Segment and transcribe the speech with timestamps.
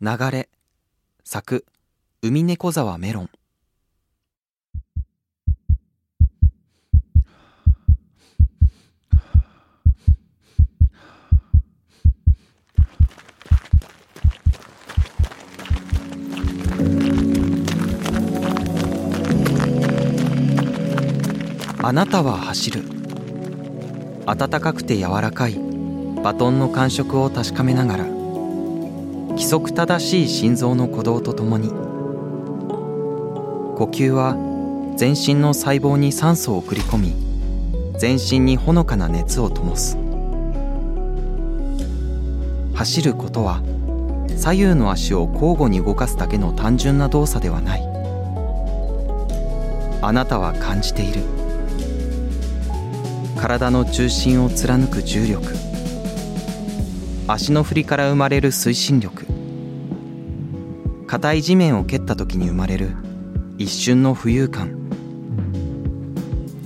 [0.00, 0.48] 流れ
[1.24, 1.64] 作
[2.22, 3.30] 海猫沢メロン。
[21.82, 22.84] あなたは走る。
[24.24, 25.63] 暖かくて柔らかい。
[26.24, 31.74] バトンの感触を確かめながら規則正しい心臓の鼓動とともに呼
[33.92, 34.34] 吸は
[34.96, 37.12] 全身の細胞に酸素を送り込み
[37.98, 39.98] 全身にほのかな熱を灯す。
[42.72, 43.60] 走ることは
[44.34, 47.82] 左右の足を交互に動かすだけの単純な動作ではない。
[50.00, 51.20] あなたは感じている。
[53.38, 55.73] 体の中心を貫く重力。
[57.26, 59.26] 足の振りから生まれる推進力。
[61.06, 62.96] 硬い地面を蹴った時に生まれる
[63.56, 64.76] 一瞬の浮遊感。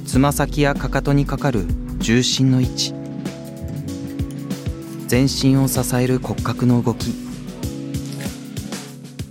[0.05, 1.64] つま先やかかとにかかる
[1.98, 2.95] 重心の位置。
[5.06, 7.14] 全身を支える骨格の動き。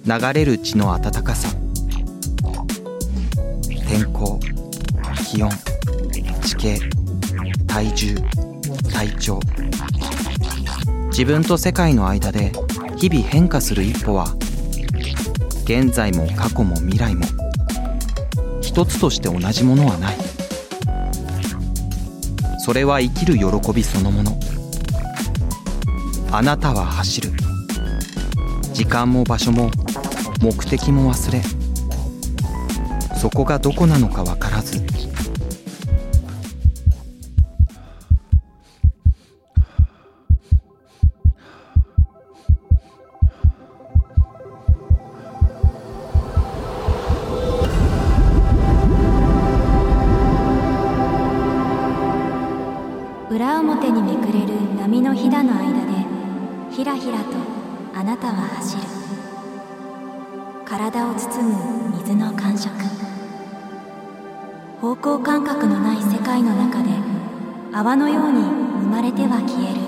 [0.06, 1.50] 流れる血の温かさ。
[3.90, 4.40] 天候
[5.26, 5.50] 気温
[6.42, 6.80] 地形
[7.68, 8.16] 体重
[8.94, 9.42] 体調。
[11.18, 12.52] 自分と世界の間で
[12.96, 14.36] 日々変化する一歩は
[15.64, 17.26] 現在も過去も未来も
[18.62, 20.18] 一つとして同じものはない。
[22.60, 24.40] それは生きる喜びそのもの。
[26.32, 27.32] あなたは走る。
[28.74, 29.72] 時間も場所も
[30.40, 31.42] 目的も忘れ。
[33.20, 34.86] そこがどこなのか分からず
[55.18, 56.06] ひだの間で
[56.70, 57.26] ひらひらと
[57.96, 58.84] あなたは走る。
[60.64, 62.72] 体を包む水の感触。
[64.80, 66.92] 方向感覚のない世界の中で
[67.74, 69.82] 泡のように生まれては消える。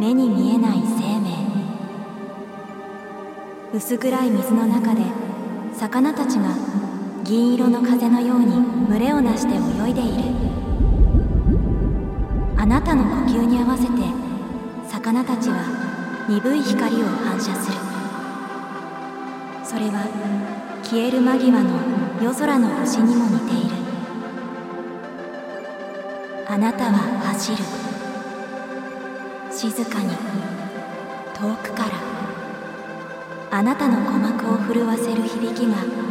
[0.00, 1.36] 目に見えない生命。
[3.74, 5.02] 薄暗い水の中で
[5.74, 6.48] 魚たちが
[7.24, 8.56] 銀色の風のように
[8.88, 10.22] 群れをなして泳いでいる。
[12.56, 13.92] あなたの呼吸に合わせて
[14.88, 15.56] 魚たちは
[16.28, 17.78] 鈍い光を反射する。
[19.64, 20.06] それは
[20.82, 21.70] 消える間際の
[22.22, 23.76] 夜空の星にも似ている。
[26.48, 26.92] あなたは
[27.26, 27.58] 走る。
[29.50, 30.10] 静かに
[31.34, 31.90] 遠くから。
[33.50, 36.05] あなたの鼓膜を震わせる響きが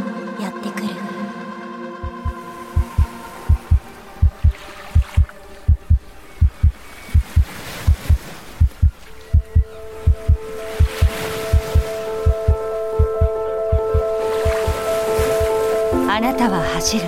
[16.26, 17.06] なたは走る。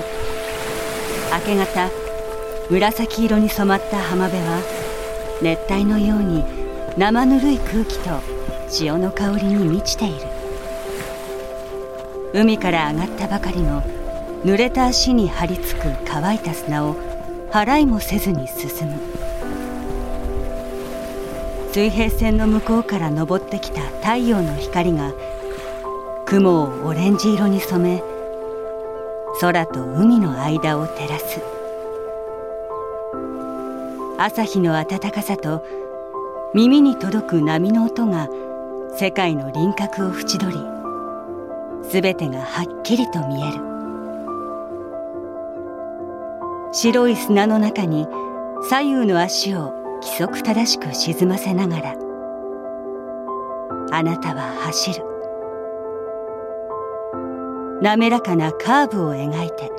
[1.33, 1.89] 明け方
[2.69, 4.61] 紫色に染まった浜辺は
[5.41, 6.44] 熱帯のように
[6.97, 8.22] 生ぬるい空気と
[8.69, 10.16] 潮の香りに満ちている。
[12.33, 13.81] 海から上がったばかりの
[14.45, 16.95] 濡れた足に張り付く乾いた砂を
[17.49, 18.99] 払いもせずに進む。
[21.73, 25.11] 水平線の向こうから昇ってきた太陽の光が
[26.28, 28.16] 雲をオレンジ色に染め
[29.40, 31.42] 空と海の間を照らす。
[34.18, 35.64] 朝日の暖かさと
[36.56, 38.28] 耳に届く波の音が
[38.96, 40.59] 世界の輪郭を縁取り
[41.84, 43.59] 全てがはっきりと見える。
[46.74, 48.08] 白い砂の中に
[48.70, 49.72] 左右の足を
[50.02, 51.96] 規則正しく沈ませながら
[53.91, 55.07] あなたは走る。
[57.82, 59.72] 滑らかなカーブを描いて。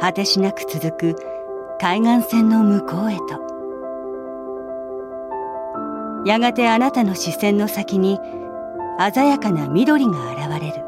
[0.00, 1.16] 果てしなく続く
[1.78, 3.50] 海岸線の向こうへと。
[6.26, 8.18] やがてあなたの視線の先に
[9.12, 10.84] 鮮やかな緑が現れる。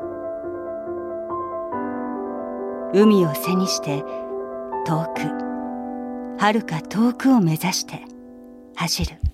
[2.95, 4.05] 海を背にして
[4.87, 5.43] 遠く
[6.39, 8.03] 遥か遠くを目指して
[8.75, 9.32] 走る。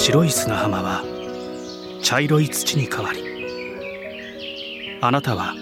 [0.00, 1.02] 白い砂浜は
[2.02, 3.20] 茶色い土に変わり
[5.00, 5.54] あなたは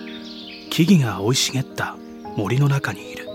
[0.71, 1.97] 木々が生い茂った
[2.37, 3.27] 森の中にいる。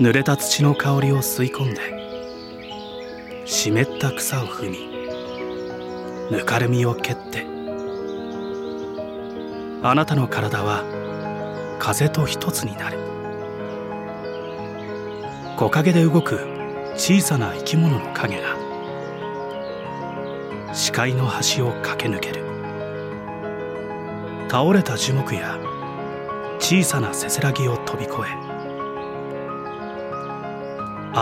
[0.00, 4.78] 濡れた土の香りを吸い込んで湿った草を踏み
[6.34, 7.46] ぬかるみを蹴って
[9.82, 10.82] あなたの体は
[11.78, 12.98] 風と一つになる。
[15.58, 16.40] 木陰で動く
[16.96, 18.71] 小さな生き物の影が
[20.72, 22.42] 視界の端を駆け抜ける。
[24.52, 25.58] 倒れた樹木や
[26.58, 28.18] 小さなせせらぎを飛び越え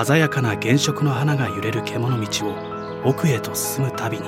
[0.05, 2.56] 鮮やかな原色の花が揺れる獣道を
[3.05, 4.25] 奥へと進むたびに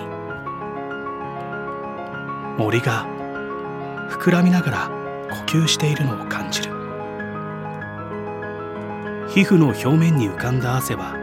[2.58, 3.08] 森が
[4.10, 4.88] 膨らみながら
[5.30, 6.70] 呼吸しているのを感じる。
[9.28, 11.16] 皮膚の表面に浮かんだ汗は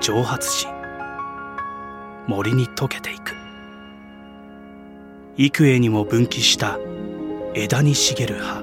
[0.00, 0.68] 蒸発し
[2.26, 3.35] 森に溶けていく。
[5.38, 6.78] 幾重にも分岐した
[7.54, 8.62] 枝に茂る葉。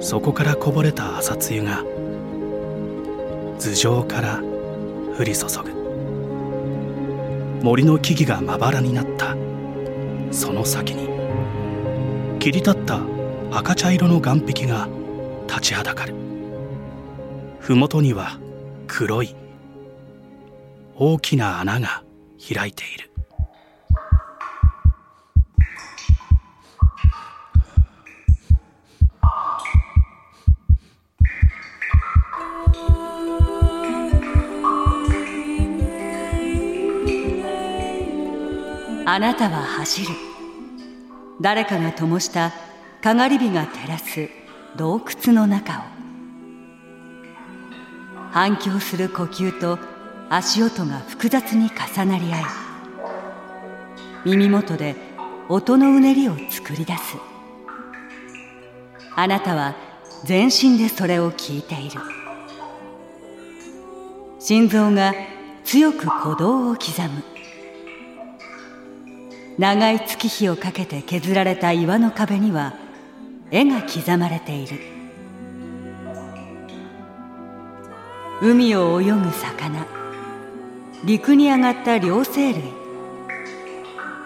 [0.00, 1.84] そこからこぼれた朝露が
[3.58, 4.42] 頭上から
[5.16, 5.70] 降り注ぐ。
[7.62, 9.36] 森の木々がまばらになった。
[10.32, 11.08] その先に
[12.40, 13.00] 切り立った
[13.52, 14.88] 赤茶色の岩壁が
[15.46, 16.14] 立ちはだかる。
[17.60, 18.40] 麓には
[18.88, 19.36] 黒い
[20.96, 22.02] 大きな穴が
[22.52, 23.13] 開いている。
[39.14, 40.08] あなたは走る。
[41.40, 42.52] 誰かが灯した
[43.00, 44.28] かがり火が照らす
[44.76, 45.82] 洞窟の中を。
[48.32, 49.78] 反響する呼吸と
[50.30, 52.44] 足音が複雑に重なり合い
[54.24, 54.96] 耳元で
[55.48, 57.16] 音のうねりを作り出す。
[59.14, 59.76] あなたは
[60.24, 62.00] 全身でそれを聞いている。
[64.40, 65.14] 心臓が
[65.62, 67.33] 強く鼓動を刻む。
[69.58, 72.74] 長い月日をかけて削られた岩の壁には
[73.50, 74.94] 絵が刻まれている。
[78.42, 79.86] 海を泳ぐ魚
[81.04, 82.62] 陸に上がった両生類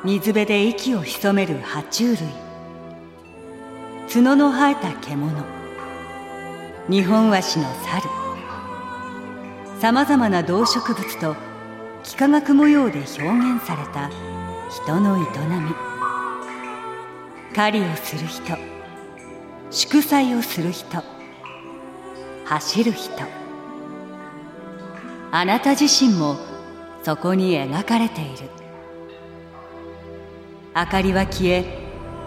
[0.03, 2.29] 水辺で息を潜める爬虫類
[4.09, 5.31] 角の生えた獣
[6.89, 8.09] 日本ワシの猿
[9.79, 11.37] さまざまな動植物と
[12.05, 14.11] 幾何学模様で表現された
[14.71, 15.27] 人の営み。
[17.57, 18.55] 狩りをする人。
[19.71, 21.03] 祝祭をする人。
[22.45, 23.11] 走る人。
[25.33, 26.37] あなた自身も
[27.03, 28.51] そこに描かれている。
[30.77, 31.65] 明かりは消え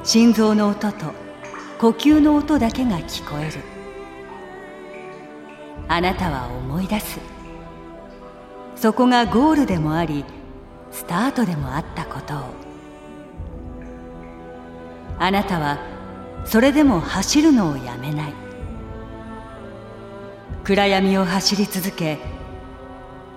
[0.03, 1.13] 心臓の音と
[1.79, 3.59] 呼吸の音だけが聞こえる。
[5.87, 7.19] あなたは思い出す。
[8.75, 10.25] そこがゴールでもあり
[10.91, 12.43] スタートでもあったことを。
[15.19, 15.79] あなたは
[16.45, 18.33] それでも走るのをやめない。
[20.63, 22.19] 暗闇を走り続け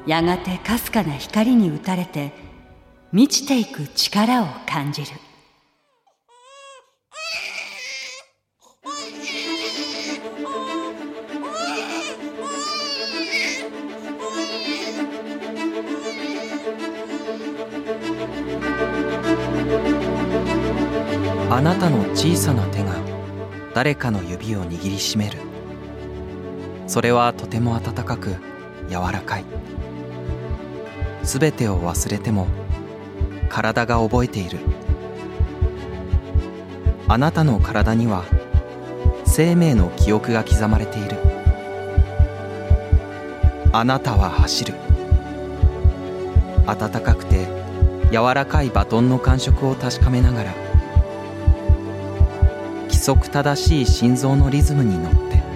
[0.07, 2.33] やがてかすかな光に打たれて
[3.13, 5.09] 満ちていく力を感じる。
[21.55, 22.97] あなたの小さな手が
[23.75, 25.39] 誰かの指を握りしめる。
[26.89, 28.35] それはとても温かく
[28.89, 29.45] 柔らかい。
[31.23, 32.49] すべてを忘れても
[33.49, 34.59] 体が覚えている。
[37.07, 38.25] あなたの体には
[39.25, 41.19] 生命の記憶が刻まれている。
[43.73, 44.75] あなたは走る。
[46.67, 47.47] 温かくて
[48.11, 50.65] 柔らかいバトンの感触を確かめながら
[53.05, 55.54] 規則正しい心臓のリズムに乗って。